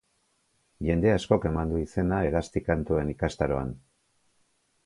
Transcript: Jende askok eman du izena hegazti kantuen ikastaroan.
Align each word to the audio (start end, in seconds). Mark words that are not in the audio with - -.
Jende 0.87 1.11
askok 1.17 1.45
eman 1.51 1.75
du 1.75 1.81
izena 1.83 2.21
hegazti 2.31 2.65
kantuen 2.71 3.15
ikastaroan. 3.15 3.71